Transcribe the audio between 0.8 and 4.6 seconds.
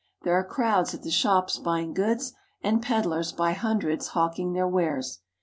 at the shops buying goods, and peddlers by hundreds hawking